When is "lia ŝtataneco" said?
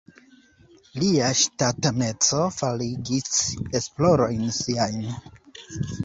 1.01-2.39